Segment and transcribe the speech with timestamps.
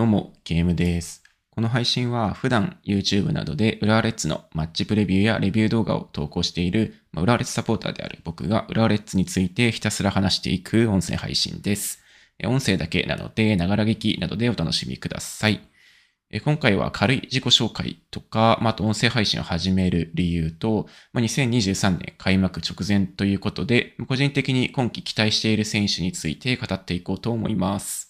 [0.00, 1.22] どうも、ゲームです。
[1.50, 12.02] この配信は普段 YouTube などで浦和レッズのマッチプレビューやレビュー動画を投稿している、ま、浦和レッズサポーターである僕が浦和レッズについてひたすら話していく音声配信です。
[12.42, 15.60] 音声だけなので、ながら劇などでお楽しみください。
[16.44, 28.09] 今回は軽い自己紹介とか、まあ、と音声配信を始める理由と、ま、2023年開幕直前ということで、個人的に今季期待している選手について語っていこうと思います。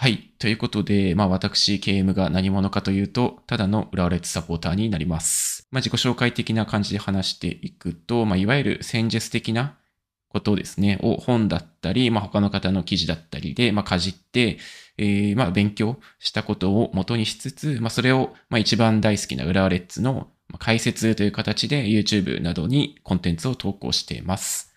[0.00, 0.30] はい。
[0.38, 5.66] ということで、まあ私、KM が何者かというと、ただの浦和レッズサポーターになります。
[5.72, 9.76] まあ自己紹介的な感じで話していくと、まあいわゆる戦術的な
[10.28, 14.58] ことですね、を本だったり、まあ他の方の記事だったりで、まあかじって、
[14.98, 20.28] えー、まあ勉強したことを元にしつつ、まあそれを、まあ一番大好きな浦和レッズの
[20.60, 24.72] 解説という形で YouTube などにコンテンツを投稿しています。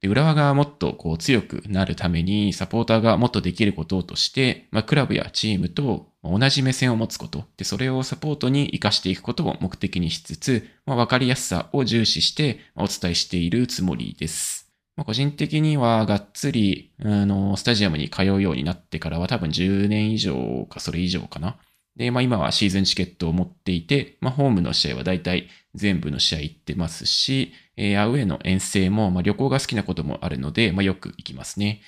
[0.00, 14.70] で、浦和がもっとこう強くなるために、サポーターがもっとできることとして、まあ、クラブやチームと同じ目線を持つこと、で、それをサポートに活かしていくことを目的にしつつ、まあ、わかりやすさを重視してお伝えしているつもりです。
[14.96, 21.58] まあ、個人的にはがっつり、あの、スタジアムに通うようになってからは多分10年以上かそれ以上かな。
[21.96, 31.80] で、まあ今はシーズンチケットを持っていて、まあホームの試合は大体全部の試合行ってますし、えー、アウェイの遠征も、まあ旅行が好きなこともあるので、まあよく行きますね。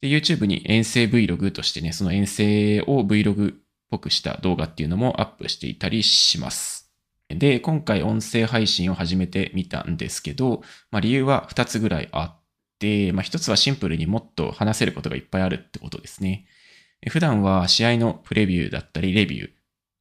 [0.00, 3.56] で、YouTube に遠征 Vlog としてね、その遠征を Vlog っ
[3.90, 6.92] ぽくした動画っていうのもアップしていたりします。
[7.28, 12.40] で、今回音声配信を始めてみたんですけど、まあ理由は2つぐらいあっ
[12.78, 16.46] て、まあ1つはシンプルにもっと話せることがいっぱいあるってことですね。
[17.06, 19.50] 普段は試合のプレビューだったりレビュー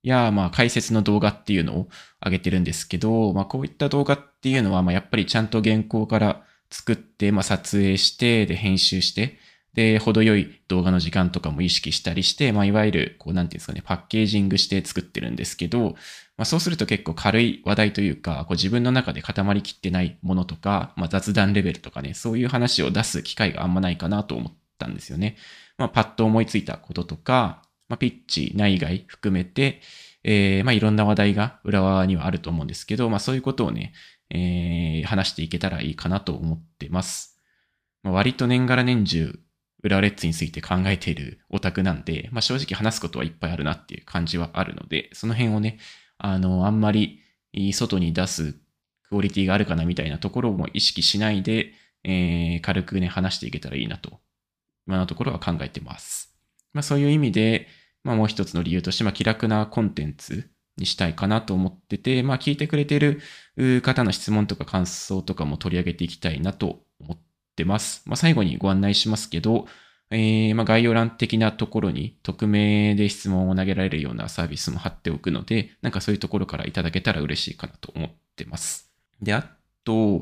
[0.08, 1.88] や、まあ解説の動画っていうのを
[2.24, 9.38] 上げてるんですけど、まあこういった動画っていうのは、まあやっぱりちゃんと原稿から作って、まあ撮影して、で編集して、
[9.74, 15.96] で、程よい動画の時間とかも意識したりして、まあいわゆる、こうなんていうんですかね、パッケージングして作ってるんですけど、
[16.38, 25.36] まあそうすると結構軽い話題というか、こう自分の中で固まりきってないものとか、まあ雑談レベルとかね、そういう話を出す機会があんまないかなと思ったんですよね。
[25.78, 29.82] まあパッと思いついたこととか、まあ、ピッチ内外含めて、
[30.24, 33.94] えー、まあ、いろんな話題が裏側にはあると思うんですけど、まあ、そういうことをね、
[34.30, 37.40] えー、話していけたらいいかなと思ってます。
[38.04, 39.40] まあ、割と年がら年中、
[39.84, 45.80] 浦和レッズについて考えているオタクなんで、まあ、正直話すことはいっぱいあるなっていう感じはあるので、その辺をね、
[46.18, 47.22] あの、あんまり
[47.72, 48.56] 外に出す
[49.10, 51.72] クオリティがあるかなみたいなところも意識しないで、
[52.04, 54.20] えー、軽くね、話していけたらいいなと、
[54.88, 56.36] 今のところは考えてます。
[56.74, 57.68] まあそういう意味で、
[58.04, 63.22] まあもう一つの理由として、まあ気楽なコンテンツにしたいかなと思ってて、まあ聞いてくれてる
[63.82, 67.18] 方の質問とか感想とかも取り上げていきたいなと思っ
[67.56, 68.04] てます。
[68.06, 69.68] まあ最後にご案内しますけど、
[70.10, 78.90] えー、まあ概要欄的なところに匿名で質問を投げられるようなサービスも貼っておくので、なんかそういうところからいただけたら嬉しいかなと思ってます。
[79.22, 79.50] で、あ
[79.84, 80.22] と、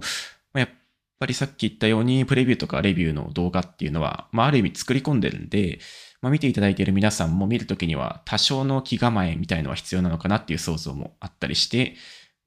[0.56, 0.70] やっ
[1.16, 5.80] っぱりさっき言ったように、プレビューとかレビューの動画っていうのは、まあ、ある意味作り込んでるんで、
[6.22, 11.96] まあ、見ていただいている皆さんも見るときには多少の気構えみたいのは必要なのかなっていう想像もあったりして、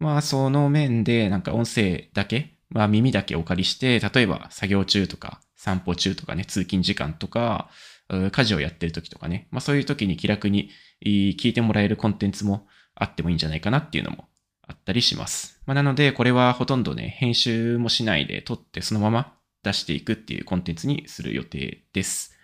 [0.01, 7.71] まあその面でなんか音声だけ、まあ耳だけお借りして、例えば作業中とか散歩中とかね、通勤時間とか、
[8.09, 10.71] 家事をやってる時とかね、まあそういう時に気楽に
[11.05, 14.29] 聞いてもらえるコンテンツもあってもいいんじゃないかなっていうのも
[14.67, 15.58] あったりします。
[15.69, 22.35] まあなのでこれはほとんどね、編集もしないで撮ってそのまま出していくっていうコンテンツにする予定です。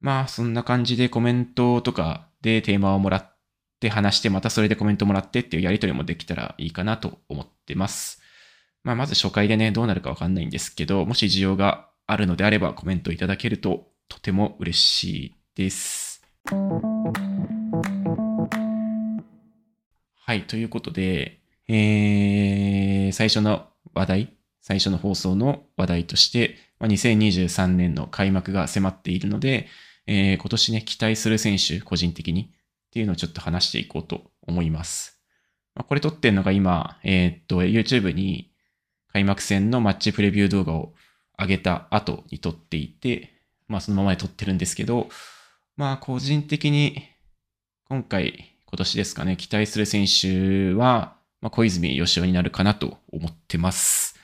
[0.00, 3.36] まあ、そんな感じでコメントとかでテーマをもらっ
[3.78, 8.20] て話して、またそれでコメントもらってっていうやりとりもできたらいいかなと思ってます。
[8.82, 16.20] まあ、まず初回でね、どうなるかわかんないんですけど、もし需要があるのであればコメントいただけるととても嬉しいです。
[20.24, 22.51] はい、ということで、えー、
[23.12, 29.68] 最初の話題、最初の放送の話題として、まあ、2023年の開幕が迫っているので、
[30.06, 32.46] えー、今年ね、期待する選手、個人的にっ
[32.92, 35.20] ていうのをちょっと話していこうと思います。
[35.74, 38.52] まあ、これ撮ってんのが今、えー、っと、YouTube に
[39.12, 40.94] 開幕戦のマッチプレビュー動画を
[41.38, 43.32] 上げた後に撮っていて、
[43.68, 45.08] まあそのままで撮ってるんですけど、
[45.76, 47.02] まあ個人的に
[47.88, 54.16] 今回、今年ですかね、期待する選手は、まあ、小泉義雄になるかなと思ってます。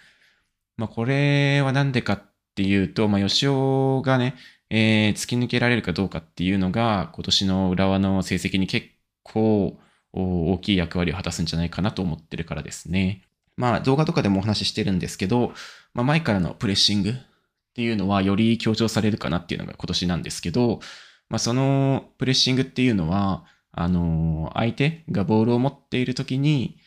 [0.76, 2.22] まあこれはなんでかっ
[2.54, 4.36] ていうと、まあ吉尾がね、
[4.70, 8.86] えー、突き抜けられるかどうかっていうのが、今年の浦和の成績に結
[9.22, 9.78] 構
[10.12, 13.22] 大きい役割を果たすんじゃないかなと思ってるからですね。
[13.56, 15.52] まあ動画とかでもお話ししてるんですけど、
[15.94, 17.14] まあ前からのプレッシングっ
[17.74, 20.80] ていうのはより強調されるかなっていうのが今年なんですけど、
[21.28, 26.78] まあ、そのプレッシングっていうのは、あの、相手がボールを持っているときに、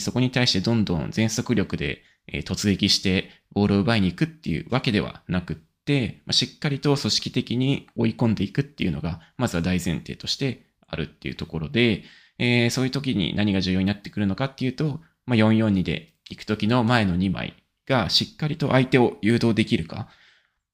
[0.00, 2.02] そこに対してどんどん全速力で
[2.44, 12.04] 突撃してボールを奪いに行くっていうわけではなくって、しっかりと組織的に追い込んでいくっていうのが、まずは大前提としてあるっていうところで、
[12.38, 17.54] え、そういう時に何が重要になってくるのかっていうと、ま、442で行く時の前の2枚
[17.86, 20.08] がしっかりと相手を誘導できるか、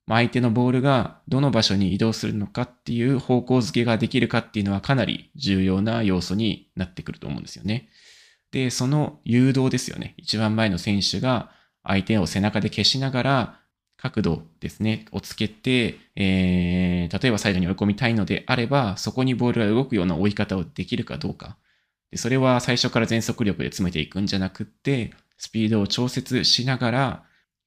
[0.07, 7.89] 相手のボールがどの場所に移動するのかっていう方向づけができるかっていうのはかなり重要な要素になってくると思うんですよね。
[8.55, 10.15] で、その誘導ですよね。
[10.17, 11.51] 一番前の選手が
[11.83, 13.61] 相手を背中で消しながら
[13.97, 21.57] 角度ですね、をつけて、えー、例えばサイドに追い込みたいのであれば、そこにボールが動くような追い方をできるかどうか。
[22.13, 27.25] でそれは最初から全速力で詰めていくんじゃなくって、スピードを調節しながら、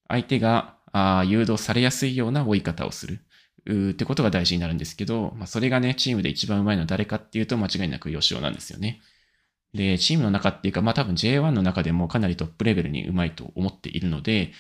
[0.08, 3.20] 相手があ誘導されやすいような追い方をする。
[3.92, 9.02] ってことが大事になるんですけど、まあ、それがね、チームで一番上手いのは誰かっていうと間違いなく吉尾なんですよね。
[9.78, 14.52] で、チームの中っていうか、まあ多分 J1 の中でもかなりトップレベルに上手いと思っているので、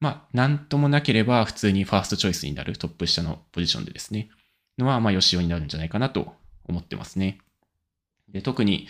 [0.00, 4.28] まあ、なんともなければ普通にファーストチョイスになるトップ下のポジションでですね、
[4.76, 6.34] のは、まあ、吉尾になるんじゃないかなと
[6.68, 7.38] 思ってますね。
[8.28, 8.88] で特に、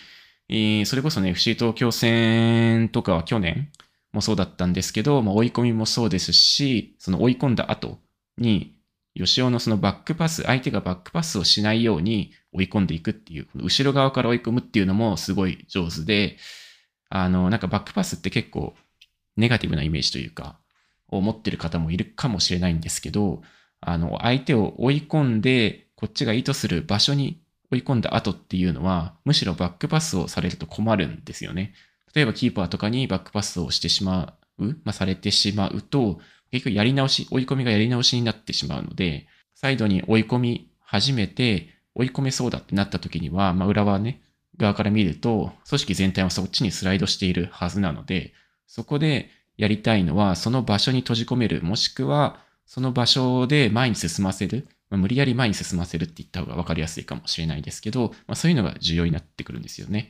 [0.49, 3.71] えー、それこそね、FC 東京戦とかは去年
[4.11, 7.99] もそうだったんですけど、まあ、追い込みもそうですし、その追い込んだ後
[8.37, 8.74] に、
[9.15, 16.37] 吉尾のそのバックパス、相手がバックパスをしないように追い込んでいくっていう、後ろ側から追い込むっていうのもすごい上手で、
[17.09, 18.75] あの、なんかバックパスって結構
[19.37, 20.59] ネガティブなイメージというか、
[21.07, 23.41] を持ってる方もいるかもしれないんですけど、
[23.79, 27.41] あの、相手を追い込んで、こっちが意図する場所に
[27.71, 31.73] 追い込んだ後っていうのは、むしろバックパスをされると困るんですよね。
[32.13, 36.19] 例えばキーパーとかにバックパスをしてしまう、まあ、されてしまうと、
[36.55, 44.21] 結局やり直し、追い込みがやり直しになってしまうので、サイドに追い込み始めて、追い込めそうだってなった時には、まあ、裏はね、
[44.55, 48.33] 側から見ると、組織全体はそっちにスライドしているはずなので、
[48.67, 60.09] そこでやりたいのは、その場所に閉じ込める、もしくは、その場所で前に進ませる、まあ、無理やり前に進ませるって言った方が分かりやすいかもしれないですけど、まあ、そういうのが重要になってくるんですよね。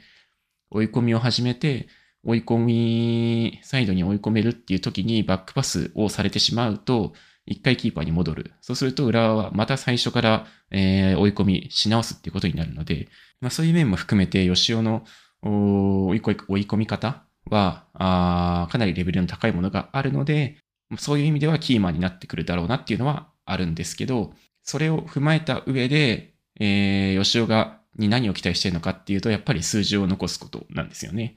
[0.70, 1.88] 追い込みを始めて、
[2.26, 7.14] 追い込み、サイドに追い込めるっていう時にバックパスをされてしまうと、
[7.46, 8.54] 一回キーパーに戻る。
[8.62, 13.08] そうすると裏はまた最初から、えー、追い込みし直すっていうことになるので、
[13.42, 15.06] まあ、そういう面も含めて、吉尾の
[15.44, 20.58] 追い込み方は、あかなりレベルの高いものがあるので、
[20.98, 24.34] そういう意味ではキーマンになってくるだろうなっていうのはあるんですけど、
[24.64, 31.36] それを踏まえた上で、えー、吉尾が、に何を期待しているのかっていうと、やっぱり数字を残すことなんですよね。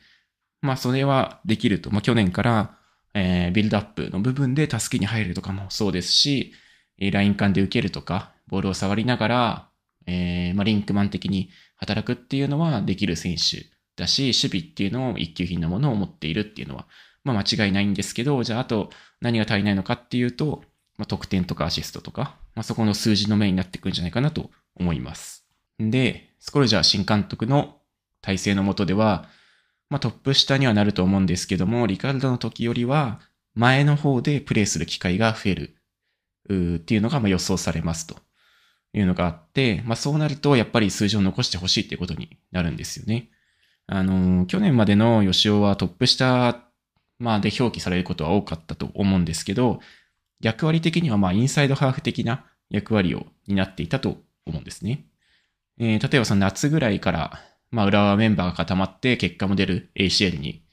[0.60, 1.90] まあ、それはできると。
[1.90, 2.78] まあ、去年から、
[3.14, 6.52] えー、ビルドアップの部分で助けに入るとかもそうですし、
[6.98, 9.68] えーライン間で受けるとか、ボールを触りながら、
[10.06, 13.66] えー、まあ、リンクマン的に働くっていうのはできる選手
[13.96, 16.86] だし、守備っていうのを一級品のものを持っているっていうのは、
[17.24, 18.90] まあ間違いないんですけど、じゃああと
[19.20, 20.62] 何が足りないのかっていうと、
[20.96, 25.46] まあ、得点とかアシストとか、まあ、そこの数字の面になってくんじゃないかなと思います。
[25.78, 27.76] で、スコルジャー新監督の
[28.20, 29.28] 体制のもとでは、
[29.90, 33.20] まあ、トップ下にはなると思うんですけども、リカルドの時よりは
[33.54, 35.74] 前の方でプレイする機会が増える
[36.76, 38.16] っていうのがま予想されますと
[38.92, 43.30] いうのがあって、まあ、そうなるとやっぱり数字を残してほしいっていうことになるんですよね。
[43.86, 46.64] あの、去年までの吉尾はトップ下、
[47.18, 49.80] まあ、で表記されることは多かったと思うんですけど、
[50.40, 55.06] 役割的にはまあインサイドハーフ的な役割を担っていたと思うんですね。
[55.78, 60.64] えー、例えばその夏ぐらいから、まあ浦和メンバーが固まって結果も出る ACL に、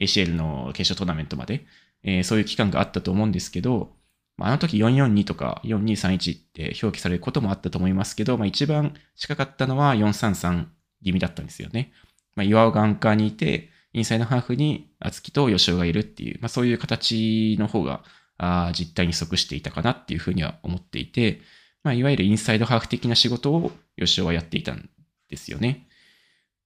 [0.00, 1.66] ACL の決勝トーナメントまで、
[2.02, 3.96] えー、そういう期間があったと思うんですけど、
[4.36, 10.66] まあ、あの時442とか4231って表記されることもあったと思いますけど、まあ一番近かったのは433
[11.02, 11.92] 気味だったんですよね。
[12.34, 18.04] まあ、岩尾がアンカーにいて、インサイドハーフに厚木と吉尾がいるっていう、まあ、そういう形の方が
[18.36, 21.40] あ実態に即していたかなっていうふうには思っていて、
[21.82, 24.90] まあ、いわゆるインサイドハーフ的な仕事を吉尾はやっていたん
[25.30, 25.85] ですよね。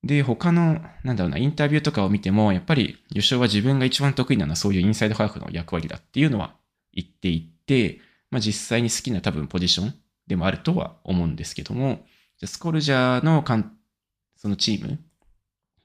[0.02, 6.56] で、他の、なんだろうな、インタビューとかを見ても、やっぱり吉尾は自分が一番得意なのはそういうインサイドハーフの役割だっていうのは
[6.92, 9.94] 言っていて、まあ、実際に好きな多分ポジション
[10.26, 12.06] でもあるとは思うんですけども、
[12.38, 13.76] じゃスコルジャーのかん
[14.36, 14.98] そのチーム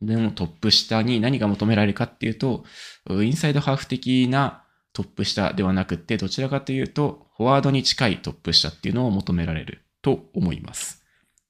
[0.02, 2.64] でもトップ下に何が求められるかっていうと、
[3.10, 11.04] インサイドハーフ的なトップ下ではなくて、どちらかというと、フォワードに近いトップ下っていうのを求められると思います。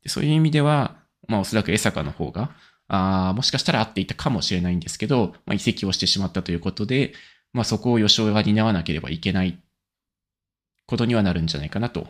[0.04, 2.52] でそういう意味では、まあおそらく江坂の方が、
[2.88, 7.14] あもしかしたら合っていたかもしれないんですけど、まあ、移籍をしてしまったということで、
[7.54, 9.60] まあそこを吉尾が担わなければいけない
[10.86, 12.08] ことにはなるんじゃないかなと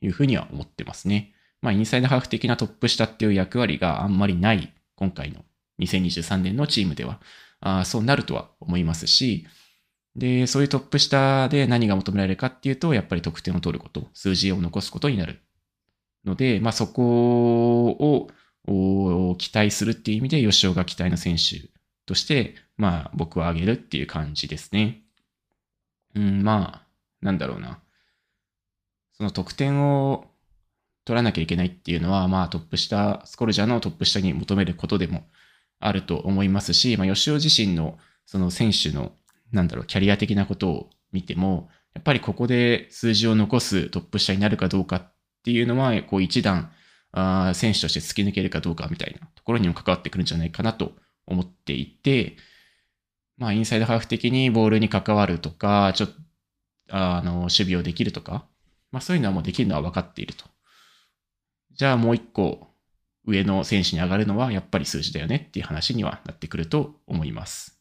[0.00, 1.32] いうふうには思ってますね。
[1.62, 5.44] まあ、インサイドハーフ的なトップ下っていう役割があんまりない今回の
[5.80, 7.20] 2023年のチームでは、
[7.60, 9.46] あそうなるとは思いますし、
[10.16, 15.40] で、そういうトップ下で何が求められるかっていうと、やっぱり得点を取ること、数字を残すことになる
[16.24, 18.30] ので、まあ、そこを
[18.66, 21.68] を期待するっていう意味で、吉尾が期待の選手
[22.06, 25.02] として、まあ、僕は挙げるっていう感じですね。
[26.14, 26.86] うん、まあ、
[27.22, 27.80] なんだろうな。
[29.12, 30.26] その得点を
[31.04, 35.24] 取らなきゃいけないっていうのは、まあ、トップ下、スコルジャーのトップ下に求めることでも
[35.78, 39.12] あると思いますし、まあ、吉尾自身のその選手の、
[39.52, 45.12] なんだろう、キャリア的なことを見ても、やっぱりここで数字を残すトップ下になるかどうかっ
[45.42, 46.70] ていうのは、こう一段、
[47.12, 50.92] あ選手として突き抜けるかどうかみたいなところにも関わってくるんじゃないかなと
[51.26, 52.36] 思っていて、
[53.36, 56.14] まあ、インサイドハーフ的にボールに関わるとか、ちょっと、
[56.90, 58.44] あの、守備をできるとか、
[58.92, 60.44] まあそういうのはもうできるのは分かっていると。
[61.72, 62.68] じゃあもう一個
[63.24, 67.80] 上の選手に上がるのはやっぱり数字だよねっていう話にはなってくると思います。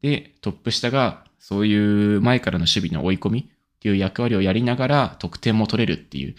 [0.00, 6.34] で、トップ下がそういう前からの守備の追い込みっていう役割をやりながら得点も取れるっていう、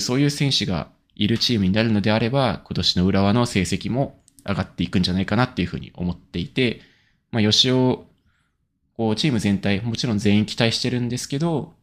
[0.00, 6.80] そういう選手がいるチームになるのであれば、今年の浦和の成績も上がっていくんじゃないかなっていうふうに思っていて、
[7.30, 8.06] まあ、吉尾、
[8.96, 11.74] こう、チーム全体、もちろん全員期待してるんですけど、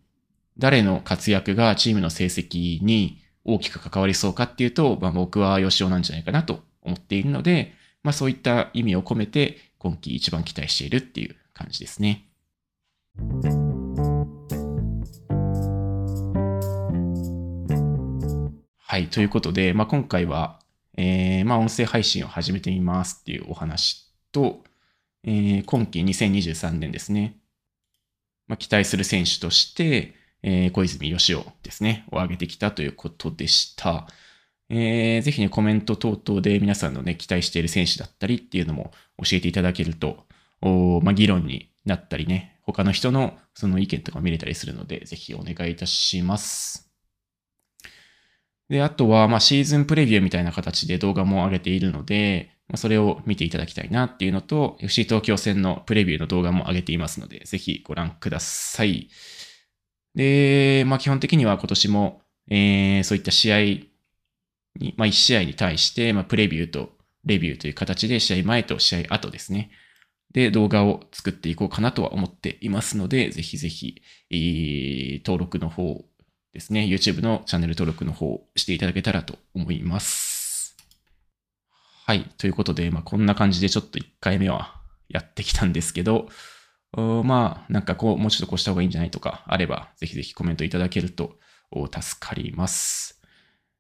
[0.58, 7.74] 誰の活躍がチームの成績に大きく関わりそうかっていうと、まあ、僕は吉尾なんじゃないかなと思っているので、
[8.04, 12.26] まあ、そういった意味を込めて、今季一番期待しているっていう感じですね。
[18.98, 19.10] はい。
[19.10, 20.60] ということで、まあ、今回は、
[20.98, 24.64] えー、まあ、音声配信を始めてみますっていうお話と、
[25.24, 27.38] えー、今季2023年ですね。
[28.48, 34.08] まあ、期待する選手として、えー、小泉義雄ですね、を挙げてきたということでした。
[34.72, 40.26] えー、ぜひね、コメント等々で皆さんのね、期待している選手だったりっていうのも教えていただけると、
[40.64, 46.87] おまあ、議論になったりね、他の人のその意見とか見れたりするので、ぜひお願いいたします。
[48.70, 59.10] で、あとは、まあ、シーズンプレビューみたいな形で動画も上げているので、まあ、それを見ていただきたいなっていうのと、FC 東京戦のプレビューの動画も上げていますので、ぜひご覧ください。
[60.16, 63.60] で、まあ基本的には今年も、えー、そういった試合
[64.76, 69.72] に、まあ1試合に対して、まあプレビューとレビューという形で試合前と試合後ですね。
[70.34, 76.04] で、動画を作っていこうかなとは思っていますので、ぜひぜひ、えー、登録の方
[76.58, 80.76] ですね、YouTube のチャンネル登録の方していただけたらと思います。
[82.08, 82.24] はい。
[82.40, 86.30] ということで、まあ、こんな感じでちょっと1回目はやってきたんですけど、
[86.94, 91.38] まあ、なんかこう、もうちょっとこうした方がいいんじゃないとかあれば、ぜひぜひコメントいただけると
[91.72, 93.22] 助かります。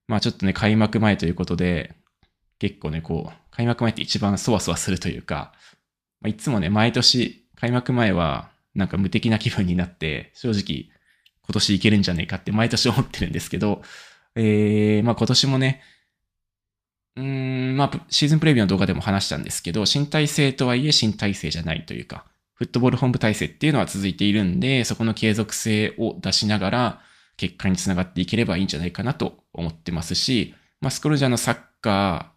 [0.07, 1.95] まあちょっとね、開幕前ということで、
[2.59, 5.51] 結構ね、こう、開幕前って一番そわそわするというか、
[6.21, 10.95] まあ、いつもね、毎年、開幕前は、なんか無敵な気分になって、正直、
[11.47, 13.81] 今年いけるんじゃねえかって毎年思ってるんですけど、
[14.35, 15.81] えー、まあ今年もね、
[17.15, 17.23] うー
[17.73, 27.01] ん、まあシーズンプレビューの動画でも話したんですけど、新体制とはいえ新体制じゃないというか、フットボール本部体制っていうのは続いているんで、そこの継続性を出しながら、
[27.37, 32.33] 結果につながっていければいいんじゃないかなと思ってますし、まあ、スクロージャーのサッカ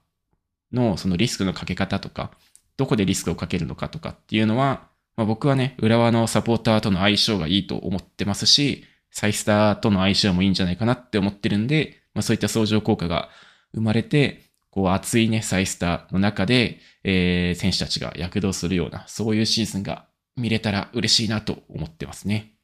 [0.73, 2.33] ーのそのリスクのかけ方とか、
[2.77, 13.29] どこでリスクをかけるのかとかっていうのは、まあ、僕はね、浦和のサポーターとの相性がいいと思ってますし、サイスターとの相性もいいんじゃないかなって思ってるんで、まあ、そういった相乗効果が
[13.75, 22.55] 生まれて、こう熱いね、サイスターの中で、えー、選手たちが躍動するような、そういうシーズンが見れたら嬉しいなと思ってますね。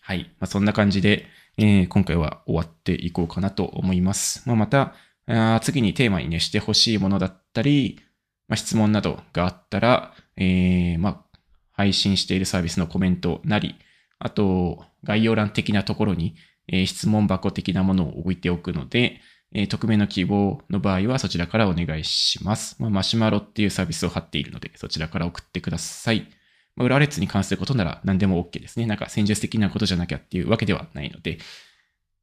[0.00, 0.30] はい。
[0.40, 4.42] まあ、そんな感じで、えー、今回は終わっていこうかなと思います。
[4.46, 4.94] まあ、また
[5.26, 8.00] あ、次にテーマにね、してほしいものだったり、
[8.48, 11.38] まあ、質問などがあったら、えー、まあ、
[11.72, 13.76] 配信しているサービスのコメントなり、
[14.24, 16.34] あと、概要欄的なところに、
[16.66, 19.20] え、質問箱的なものを置いておくので、
[19.52, 22.76] えー、匿名の希望の場合はそちらからお願いします。
[22.80, 26.26] まあ、マシュマロっていうサービスを貼っているので、そちらから送ってください。
[26.74, 28.86] まあ、裏列に関することなら何でも OK ですね。
[28.86, 31.36] なんか戦術的なことじゃなきゃっていうわけではないので、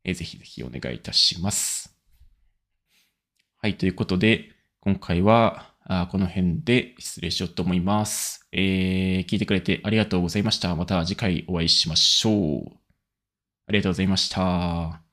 [0.04, 1.96] えー、ぜひぜひお願いいたします。
[3.62, 8.48] はい、ということで、今回はあこの辺で失礼しようと思います。
[8.52, 10.76] えー、聞いてくれてありがとうございました。
[10.76, 12.82] また次回お会いしましょう。
[13.68, 15.11] ありがとうございました。